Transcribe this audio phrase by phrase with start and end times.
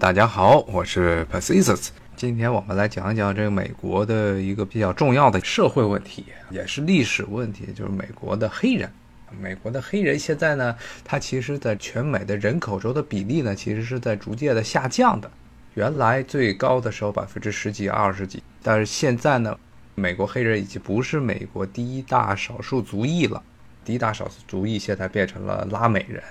[0.00, 1.88] 大家好，我是 Pacisus。
[2.16, 8.90] 今天我们来讲一讲这个美国的一个比较重要的社会问题，也是历史问题，就是美国的黑人。
[9.38, 10.74] 美国的黑人现在呢，
[11.04, 15.30] 它其实在全美的人口中的比例呢，其实是在逐渐的下降的。
[15.74, 19.54] 原来最高的时候百分之十几、二十几，但是现在呢，
[19.94, 23.42] 美国黑人已经不是美国第一大少数族裔了。
[23.84, 26.22] 第一大少数族裔现在变成了拉美人，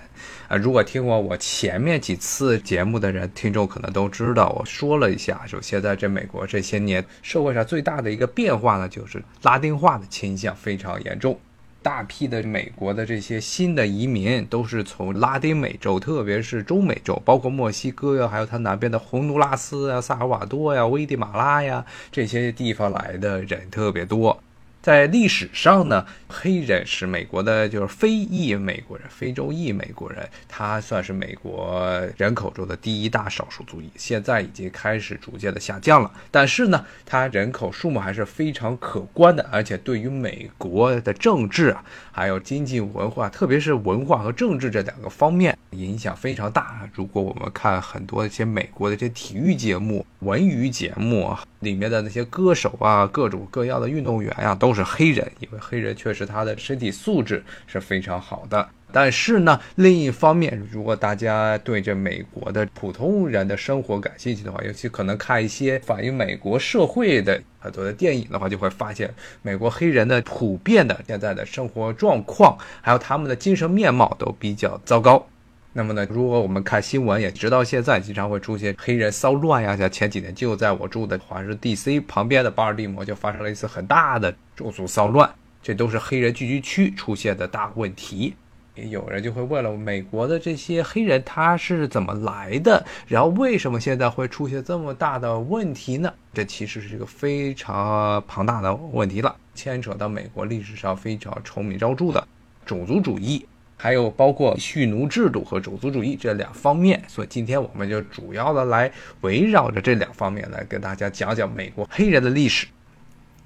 [0.48, 11.40] 啊，如果听过我前面几次节目的人，听众可能都知道，我说了一下，就现在这美国这些年社会上最大的一个变化呢，就是拉丁化的倾向非常严重。
[11.82, 24.38] 大批的美国的这些新的移民都是从拉丁美洲，特别是中美洲，包括墨西哥呀，还有它南边的洪都拉斯啊、萨尔瓦多呀、危地马拉呀这些地方来的人特别多。
[24.82, 33.89] 在历史上呢，黑人是美国的，就是非裔美国人、非洲裔美国人，他算是美国人口中的第一大少数族裔。
[33.97, 46.89] 现在已经开始逐渐的下降了，但是呢，他人口数目还是非常可观的，而且对于美国的政治啊，还有经济文化，特别是文化和政治这两个方面影响非常大。
[46.94, 54.74] 如果我们看很多一些美国的这些体育节目、文娱节目里面的那些歌手啊，各种各样的运动员呀，都。
[54.80, 58.70] 是黑人，因为黑人确实他的身体素质是非常好的。
[58.94, 75.28] 但是呢，另一方面，如果大家对这美国的普通人的生活感兴趣的话，尤其可能看一些反映美国社会的很多的电影的话，就会发现美国黑人的普遍的现在的生活状况，还有他们的精神面貌都比较糟糕。
[75.72, 85.30] 那么呢，如果我们看新闻，也直到现在经常会出现黑人骚乱呀，像前几年就在我住的华盛顿 DC 旁边的巴尔的摩就发生了一次很大的种族骚乱，
[85.61, 88.34] 这都是黑人聚居区出现的大问题。
[88.76, 92.83] 也有人就会问了，美国的这些黑人他是怎么来的？
[93.08, 96.11] 然后为什么现在会出现这么大的问题呢？
[96.33, 102.26] 这其实是一个非常庞大的问题了，牵扯到美国历史上非常臭名昭著的
[102.65, 103.45] 种族主义。
[103.82, 108.92] 还有包括蓄奴制度和种族主义这两方面，所以今天我们就主要的来
[109.22, 112.68] 围绕着这两方面来跟大家讲讲美国黑人的历史。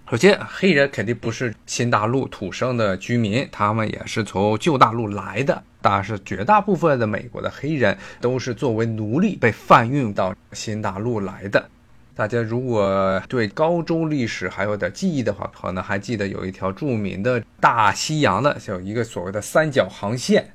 [0.10, 11.70] 首先，黑人肯定不是新大陆土生的居民，他们也是从旧大陆来的，但是绝大部分的美国的黑人都是作为奴隶被贩运到新大陆来的。
[12.16, 20.48] 大家如果对高中历史还有点记忆的话，可能还记得有一条著名的大西洋的，有一个所谓的三角航线，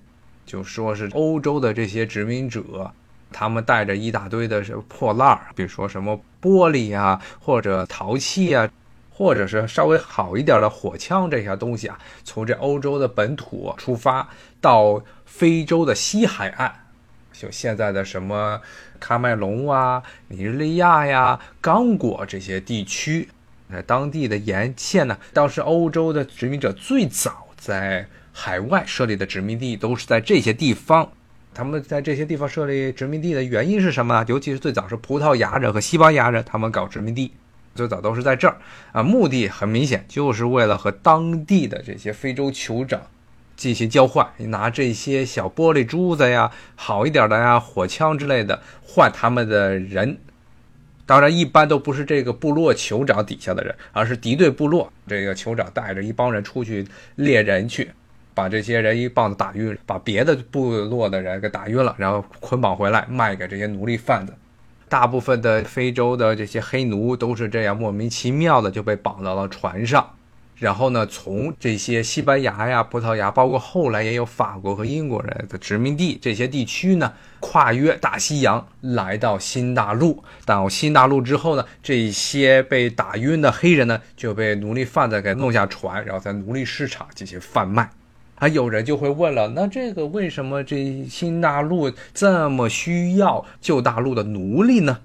[0.47, 2.89] 就说是欧洲的这些殖民者，
[3.33, 8.71] 他们带着一大堆的破烂儿，比如说什么玻璃啊，或者陶器啊，
[9.11, 14.29] 或者是稍微好一点的火枪这些东西啊，从这欧洲的本土出发
[14.61, 16.73] 到非洲的西海岸。
[17.39, 18.61] 就现在的什么
[19.01, 23.29] 喀麦隆啊、尼日利亚呀、刚果这些地区，
[23.71, 31.09] 在当地的沿线呢，当时欧洲的殖民者最早在海外设立的殖民地都是在这些地方。
[31.55, 34.25] 他们在这些地方设立殖民地的原因是什么呢？
[34.29, 37.33] 尤其是最早是葡萄牙人和西班牙人，他们搞殖民地，
[37.77, 38.57] 最早都是在这儿
[38.91, 39.01] 啊。
[39.01, 43.01] 目的很明显，就是为了和当地的这些非洲酋长。
[43.59, 50.17] 进行交换，拿这些小玻璃珠子呀，好一点的呀，火枪之类的换他们的人。
[51.05, 54.93] 当然，一般都不是这个部落酋长底下的人，而是敌对部落。
[55.09, 56.87] 这个酋长带着一帮人出去
[57.17, 57.91] 猎人去，
[58.33, 64.33] 把这些人一棒子打晕，把别的部落的人给打晕了，然后捆绑回来卖给这些奴隶贩子。
[64.89, 70.15] 大部分的非洲的这些黑奴都是这样莫名其妙的就被绑到了船上。
[70.59, 80.21] 然后呢，从这些西班牙呀、葡萄牙，包括后来也有法国和英国人的殖民地这些地区呢，跨越大西洋来到新大陆。
[80.45, 87.89] 到新大陆之后呢，这些被打晕的黑人呢，就被奴隶贩子给弄下船，然后在奴隶市场进行贩卖。
[88.35, 94.99] 啊，有人就会问了，那这个为什么这新大陆这么需要旧大陆的奴隶呢？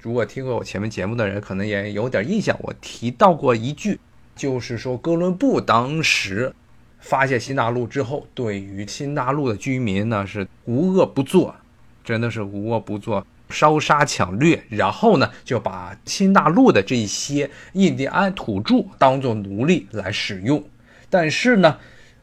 [0.00, 4.00] 如果听过我前面节目的人，可能也有点印象，我提到过一句。
[4.40, 6.50] 就是说，哥伦布当时
[6.98, 11.54] 发现新大陆之后，对于新大陆的居民呢是无恶不作，
[12.02, 20.64] 真的是无恶不作，烧杀抢掠，然后呢就把新大陆的这些印第安土著当做奴隶来使用，
[21.10, 21.76] 但是呢。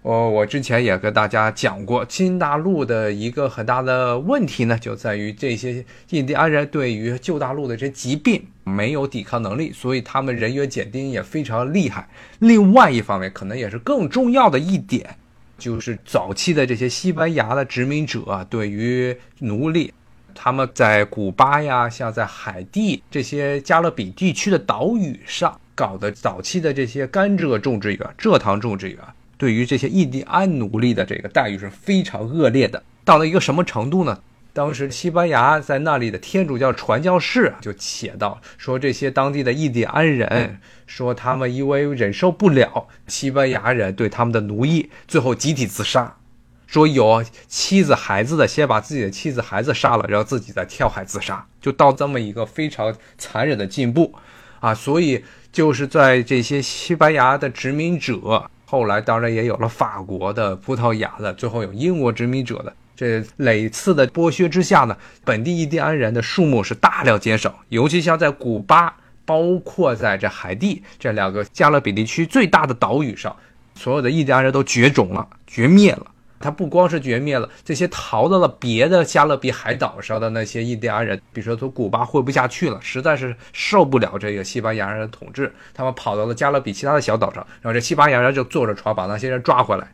[0.07, 12.07] 我我之前也跟大家讲过，新大陆的一个很大的问题呢，就在于这些印第安人对于旧大陆的这疾病没有抵抗能力，所以他们人员减丁也非常厉害。
[12.39, 15.13] 另外一方面，可能也是更重要的一点，
[15.57, 19.94] 就是早期的这些西班牙的殖民者对于奴隶。
[20.33, 29.00] 他们在古巴呀，像在海地这些加勒比地区的岛屿上搞的早期的这些甘蔗种植园、蔗糖种植园，
[29.37, 32.81] 对于这些印第安奴隶的这个待遇是非常恶劣的。
[33.05, 34.19] 到了一个什么程度呢？
[34.53, 46.17] 当时西班牙在那里的天主教传教士就写道说，这些当地的印第安人说，他们因为忍受不了西班牙人对他们的奴役，最后集体自杀。
[46.65, 54.13] 说有妻子孩子的，先把自己的妻子孩子杀了，然后自己再跳海自杀，就到这么一个非常残忍的进步
[54.59, 54.73] 啊！
[54.73, 62.73] 所以就是在这些西班牙的殖民者，后来当然也有了法国的、葡萄牙的，最后有英国殖民者的。
[62.97, 68.93] 这累次的剥削之下呢，本地印第安人的数目是大量减少，尤其像在古巴，
[69.23, 73.33] 包括在这海地这两个加勒比地区最大的岛屿上，
[73.75, 76.07] 所有的印第安人都绝种了，绝灭了。
[76.39, 89.87] 他不光是绝灭了这些逃到了别的加勒比海岛上的那些印第安人，比如说从古巴混不下去了，实在是受不了这个西班牙人的统治，他们跑到了加勒比其他的小岛上，然后这西班牙人就坐着船把那些人抓回来。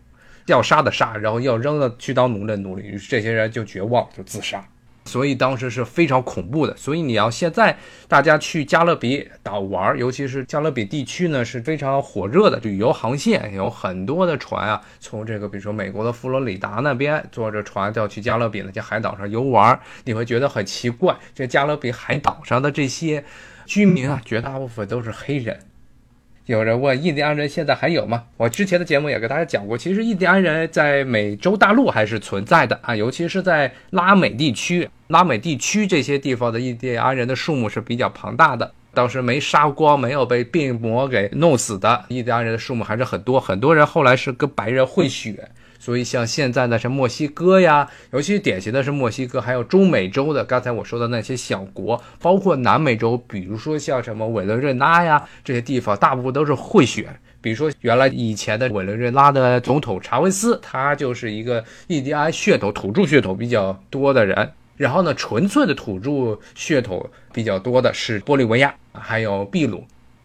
[0.47, 4.61] 要杀的杀，然后要扔的去当奴隶奴隶，于是这些人就绝望，就自杀。
[5.05, 6.75] 所以当时是非常恐怖的。
[6.77, 7.77] 所以你要现在
[8.07, 23.23] 大家去加勒比岛玩，尤其是加勒比地区呢，是非常火热的旅游航线，有很多的船啊，从这个比如说美国的佛罗里达那边坐着船要去加勒比那些海岛上游玩，你会觉得很奇怪，这加勒比海岛上的这些
[23.65, 25.59] 居民啊，绝大部分都是黑人。
[26.45, 28.25] 有人问印第安人现在还有吗？
[28.35, 38.69] 我之前的节目也给大家讲过，其实印第安人在美洲大陆还是存在的啊，尤其是在拉美地区，拉美地区这些地方的印第安人的数目是比较庞大的。
[38.93, 45.49] 当时没杀光、没有被病魔给弄死的印第安人的数目还是很多，很多人后来是跟白人混血。
[45.83, 57.09] 所以，像现在的是墨西哥呀，尤其典型的是墨西哥，还有中美洲的，刚才我说的那些小国，包括南美洲，比如说像什么委内瑞拉呀这些地方，大部分都是混血。
[57.41, 64.53] 比如说，原来以前的委内瑞拉的总统查韦斯，他就是一个印第安血统、土著血统比较多的人。
[64.77, 69.79] 然后呢，纯粹的土著血统比较多的是玻利维亚，还有秘鲁。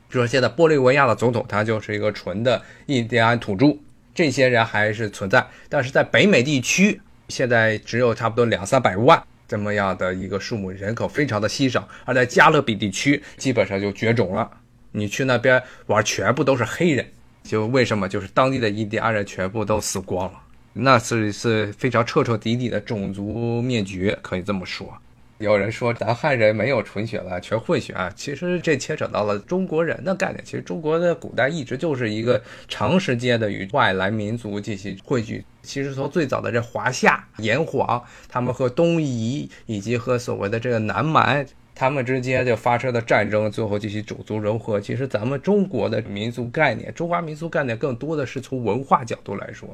[0.09, 3.77] 比如说，现在玻利维亚的总统，他就是一个纯的印第安土著。
[4.19, 11.89] 这些人还是存在，但是在北美地区，现在只有差不多两三百万这么样的一个数目，人口非常的稀少。
[12.05, 14.51] 而在加勒比地区，基本上就绝种了。
[14.91, 17.07] 你去那边玩，全部都是黑人，
[17.45, 18.09] 就为什么？
[18.09, 20.41] 就是当地的印第安人全部都死光了，
[20.73, 24.93] 那是是非常彻彻底底的种族灭绝，可以这么说。
[25.39, 28.13] 有人说咱汉人没有纯血了，全混血啊！
[28.17, 30.45] 其实这牵扯到了中国人的概念。
[30.45, 35.45] 其实中国的古代一直就是一个长时间的与外来民族进行汇聚。
[35.63, 41.47] 其实从最早的这华夏、炎黄，他们和东夷以及和所谓的这个南蛮。
[41.79, 44.81] 他们之间就发生的战争，最后进行种族融合。
[44.81, 49.69] 其实咱们中国的民族概念，中华民族概念更多的是从文化角度来说，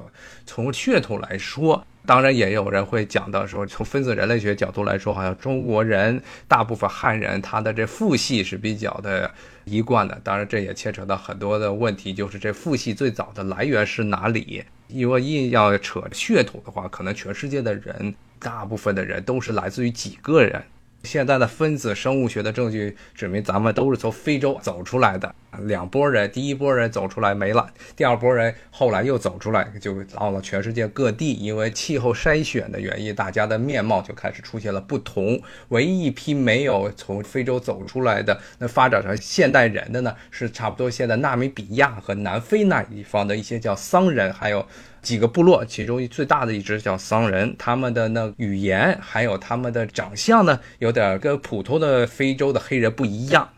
[0.45, 1.83] 从血统来说。
[2.05, 9.31] 当然也有人会讲到说，从分子人类学角度来说，好像中国人大部分汉人他的这父系是比较的
[9.65, 10.21] 一贯的。
[10.23, 14.63] 当然这也牵扯到很多的问题，就是这父系最早的来源是哪里？
[14.89, 20.63] 因为硬要扯血统的话，可能全世界的人大部分的人都是来自于几个人。
[21.05, 25.35] 现在的分子生物学的证据指明，咱们都是从非洲走出来的。
[25.61, 31.35] 两拨人，第一拨人走出来没了，第二拨人后来又走出来，就到了全世界各地。
[31.35, 35.41] 因为气候筛选的原因，大家的面貌就开始出现了不同。
[35.69, 44.67] 唯一一批没有从非洲走出来的，那发展成现代人的呢，是差不多现在纳米比亚和南非那一方的一些叫桑人，还有
[45.05, 47.55] 几个部落，其中最大的一支叫桑人。
[47.57, 53.49] 他们的那语言还有他们的长相呢，有点跟普通的非洲的黑人不一样。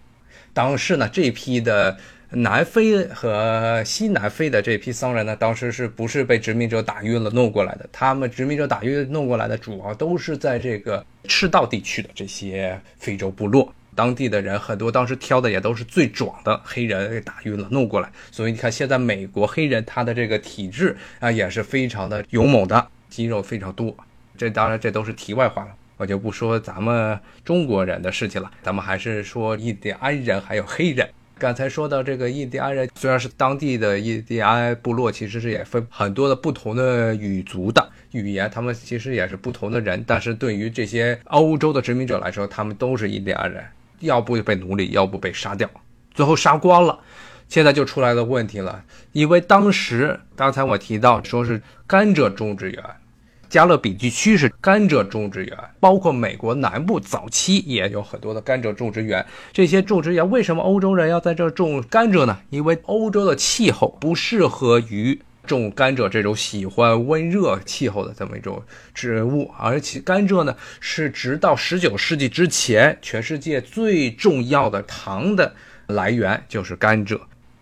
[0.53, 1.97] 当时呢，这批的
[2.31, 7.89] 南非和西南非的这批桑人呢，当时是不是被殖民者打晕了弄过来的？
[7.93, 18.13] 他们殖民者打晕弄过来的，主要都是在这个赤道地区的这些非洲部落，当地的人很多，当时挑的也都是最壮的黑人给打晕了弄过来。
[18.31, 23.93] 所以你看，现在美国黑人他的这个体质啊，也是非常的勇猛的，肌肉非常多。
[24.37, 25.71] 这当然这都是题外话了。
[25.97, 31.09] 我就不说咱们中国人的事情了，咱们还是说印第安人还有黑人。
[31.39, 40.03] 刚才说到这个印第安人，虽然是当地的印第安部落，其实是也分很多的不同的语族的语言，他们其实也是不同的人。
[40.07, 43.63] 但是对于这些欧洲的殖民者来说，他们都是印第安人，
[44.01, 45.69] 要不被奴隶，要不被杀掉，
[46.15, 46.99] 最后杀光了。
[47.49, 52.83] 现在就出来了问题了，因为当时刚才我提到说是甘蔗种植园。
[53.49, 59.25] 加勒比地区是甘蔗种植园，包括美国南部早期也有很多的甘蔗种植园。
[59.53, 62.37] 这些种植园为什么欧洲人要在这种甘蔗呢？
[62.51, 68.63] 因为欧洲的气候不适合于种甘蔗这种喜欢温热气候的这么一种
[68.93, 75.55] 植物，而且甘蔗呢是直到十九世纪之前，全世界最重要的糖的
[75.87, 77.19] 来源就是甘蔗。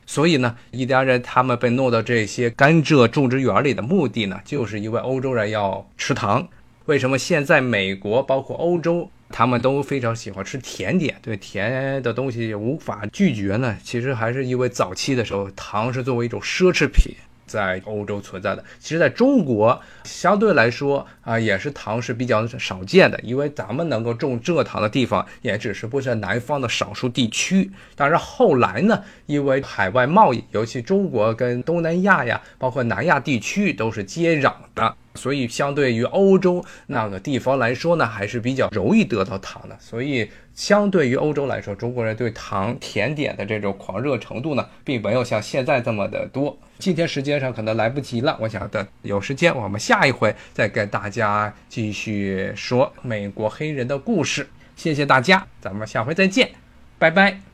[0.07, 6.47] 所以呢，意大利人他们被弄到这些甘蔗种植园里的目的呢，就是因为欧洲人要吃糖。
[6.85, 13.75] 为什么现在美国包括欧洲，他们都非常喜欢吃甜点，对甜的东西无法拒绝呢？
[13.83, 17.15] 其实还是因为早期的时候，糖是作为一种奢侈品。
[17.47, 27.71] 在欧洲存在的，其实在中国相对来说啊，也是糖是比较少见的，因为咱们能够种蔗糖的地方也只是不是南方的少数地区。
[27.95, 34.97] 但是后来呢，因为海外贸易，尤其中国跟东南亚呀，包括南亚地区都是接壤的。
[35.15, 39.77] 所以，相对于欧洲那个地方来说呢，还是比较容易得到糖的。
[39.81, 46.59] 所以，相对于欧洲来说，中国人对糖甜点的这种狂热程度呢，并没有像现在这么的多。
[46.79, 54.49] 今天时间上可能来不及了，我想等有时间，我们下一回再跟大家继续说美国黑人的故事。
[54.75, 56.51] 谢谢大家，咱们下回再见，
[56.99, 57.54] 拜拜。